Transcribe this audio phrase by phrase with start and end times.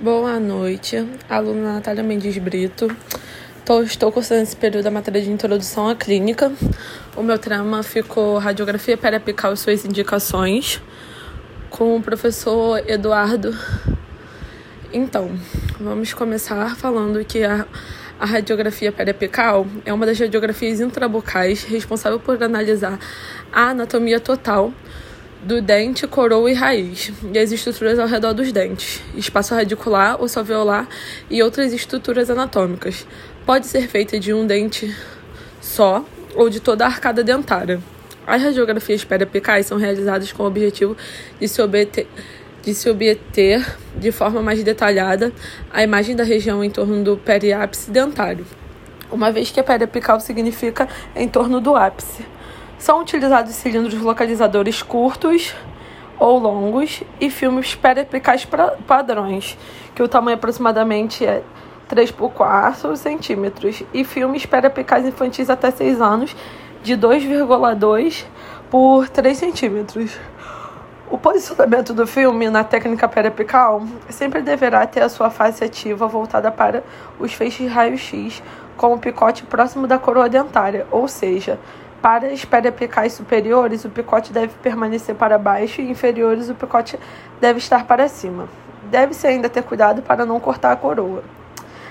[0.00, 2.88] Boa noite, aluna Natália Mendes Brito.
[3.64, 6.52] Tô, estou cursando esse período da matéria de introdução à clínica.
[7.16, 10.80] O meu trama ficou radiografia periapical e suas indicações,
[11.68, 13.52] com o professor Eduardo.
[14.92, 15.36] Então,
[15.80, 17.66] vamos começar falando que a,
[18.20, 23.00] a radiografia periapical é uma das radiografias intrabucais responsável por analisar
[23.50, 24.72] a anatomia total
[25.42, 30.38] do dente, coroa e raiz, e as estruturas ao redor dos dentes, espaço radicular, osso
[30.38, 30.88] alveolar
[31.30, 33.06] e outras estruturas anatômicas.
[33.46, 34.94] Pode ser feita de um dente
[35.60, 36.04] só
[36.34, 37.80] ou de toda a arcada dentária.
[38.26, 40.96] As radiografias periapicais são realizadas com o objetivo
[41.40, 42.06] de se obter,
[42.62, 43.64] de se obter
[43.96, 45.32] de forma mais detalhada
[45.72, 48.44] a imagem da região em torno do periápice dentário,
[49.10, 52.37] uma vez que a periapical significa em torno do ápice.
[52.78, 55.52] São utilizados cilindros localizadores curtos
[56.18, 58.46] ou longos e filmes periapicais
[58.86, 59.58] padrões,
[59.94, 61.42] que o tamanho aproximadamente é
[61.88, 66.36] 3 por 4 centímetros, e filmes periapicais infantis até 6 anos
[66.82, 68.24] de 2,2
[68.70, 70.16] por 3 centímetros.
[71.10, 76.52] O posicionamento do filme na técnica periapical sempre deverá ter a sua face ativa voltada
[76.52, 76.84] para
[77.18, 78.42] os feixes raio-x,
[78.76, 81.58] com o picote próximo da coroa dentária, ou seja,
[82.00, 86.98] para as periapicais superiores, o picote deve permanecer para baixo e inferiores, o picote
[87.40, 88.48] deve estar para cima.
[88.84, 91.22] Deve-se ainda ter cuidado para não cortar a coroa.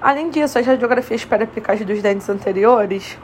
[0.00, 3.18] Além disso, as radiografias periapicais dos dentes anteriores,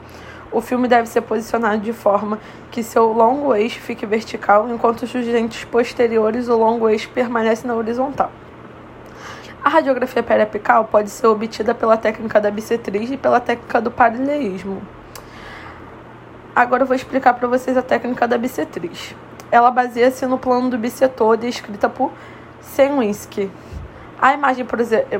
[0.51, 5.11] o filme deve ser posicionado de forma que seu longo eixo fique vertical, enquanto os
[5.11, 8.31] dentes posteriores, o longo eixo permanece na horizontal.
[9.63, 14.81] A radiografia periapical pode ser obtida pela técnica da bissetriz e pela técnica do paralelismo.
[16.55, 19.13] Agora eu vou explicar para vocês a técnica da bissetriz.
[19.51, 22.13] Ela baseia-se no plano do bissetor descrita por
[22.61, 23.51] Senwinsky.
[24.21, 24.65] A imagem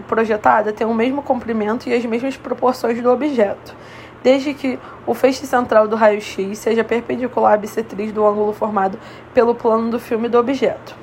[0.08, 3.76] projetada tem o mesmo comprimento e as mesmas proporções do objeto,
[4.24, 8.98] desde que o feixe central do raio-x seja perpendicular à bissetriz do ângulo formado
[9.34, 10.96] pelo plano do filme do objeto.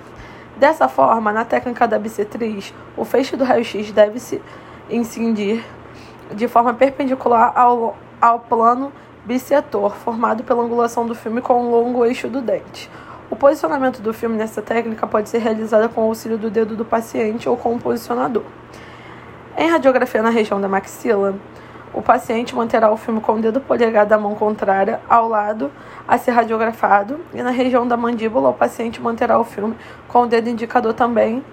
[0.56, 4.40] Dessa forma, na técnica da bissetriz, o feixe do raio-x deve se
[4.88, 5.62] incidir
[6.34, 8.90] de forma perpendicular ao, ao plano
[9.24, 12.90] bissetor, formado pela angulação do filme com o longo eixo do dente.
[13.30, 16.84] O posicionamento do filme nessa técnica pode ser realizado com o auxílio do dedo do
[16.84, 18.42] paciente ou com um posicionador.
[19.56, 21.34] Em radiografia na região da maxila,
[21.94, 25.70] o paciente manterá o filme com o dedo polegar da mão contrária ao lado
[26.08, 29.76] a ser radiografado, e na região da mandíbula, o paciente manterá o filme
[30.08, 31.44] com o dedo indicador também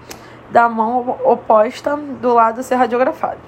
[0.50, 3.38] da mão oposta do lado a ser radiografado.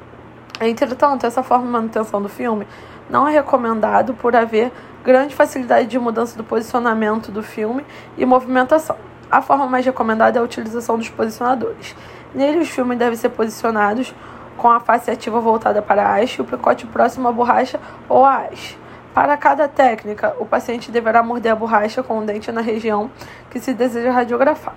[0.61, 2.67] Entretanto, essa forma de manutenção do filme
[3.13, 4.73] não é recomendado por haver
[5.05, 7.85] grande facilidade de mudança do posicionamento do filme
[8.17, 8.97] e movimentação.
[9.31, 11.95] A forma mais recomendada é a utilização dos posicionadores.
[12.35, 14.15] Nele, os filmes devem ser posicionados
[14.57, 17.79] com a face ativa voltada para a haste e o picote próximo à borracha
[18.09, 18.79] ou à haste.
[19.13, 23.11] Para cada técnica, o paciente deverá morder a borracha com o dente na região
[23.51, 24.75] que se deseja radiografar.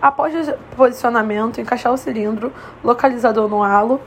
[0.00, 2.50] Após o posicionamento, encaixar o cilindro
[2.82, 4.00] localizador no halo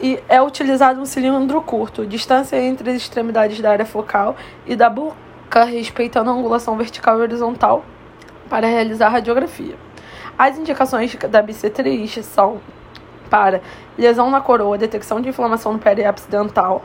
[0.00, 4.36] e é utilizado um cilindro curto, distância entre as extremidades da área focal
[4.66, 7.84] e da boca, respeitando a angulação vertical e horizontal
[8.48, 9.76] para realizar radiografia.
[10.38, 12.60] As indicações da bissetriz são
[13.30, 13.60] para
[13.98, 16.84] lesão na coroa, detecção de inflamação no periápice dental,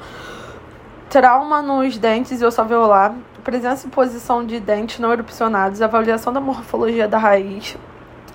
[1.10, 6.40] trauma nos dentes e osso alveolar, presença e posição de dentes não erupcionados, avaliação da
[6.40, 7.78] morfologia da raiz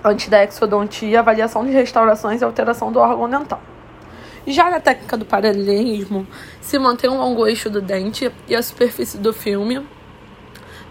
[0.03, 3.59] antes da exodontia, avaliação de restaurações e alteração do órgão dental.
[4.49, 6.25] Já na técnica do paralelismo,
[6.61, 9.85] se mantém um longo eixo do dente e a superfície do filme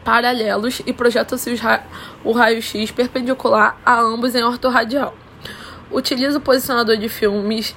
[0.04, 1.82] paralelos e projeta-se ra
[2.22, 5.14] o raio-x perpendicular a ambos em ortorradial.
[5.90, 7.74] Utiliza o posicionador de filmes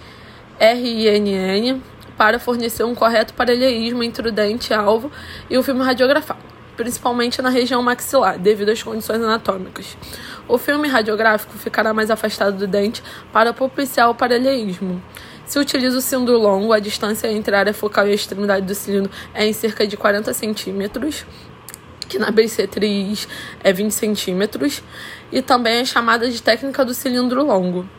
[0.59, 1.81] RINN
[2.17, 5.09] para fornecer um correto paralelismo entre o dente-alvo
[5.49, 6.41] e o filme radiografado,
[6.75, 9.97] principalmente na região maxilar, devido às condições anatômicas.
[10.45, 13.01] O filme radiográfico ficará mais afastado do dente
[13.31, 15.01] para propiciar o paralelismo.
[15.49, 18.75] Se utiliza o cilindro longo, a distância entre a área focal e a extremidade do
[18.75, 21.25] cilindro é em cerca de 40 centímetros,
[22.07, 23.27] que na bissetriz
[23.63, 24.83] é 20 centímetros,
[25.31, 27.89] e também é chamada de técnica do cilindro longo.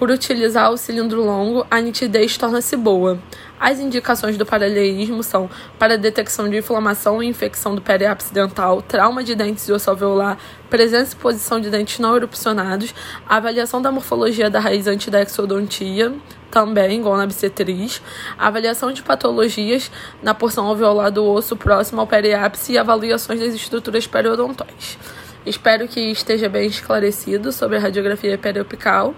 [0.00, 3.18] Por utilizar o cilindro longo, a nitidez torna-se boa.
[3.60, 9.22] As indicações do paralelismo são para detecção de inflamação e infecção do periápice dental, trauma
[9.22, 10.38] de dentes e osso alveolar,
[10.70, 12.94] presença e posição de dentes não erupcionados,
[13.28, 16.14] avaliação da morfologia da raiz antes da exodontia,
[16.50, 18.00] também, igual na bissetriz,
[18.38, 19.90] avaliação de patologias
[20.22, 24.96] na porção alveolar do osso próximo ao periápice e avaliações das estruturas periodontais.
[25.44, 29.14] Espero que esteja bem esclarecido sobre a radiografia periopical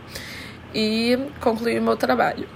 [0.74, 2.46] e concluir o meu trabalho.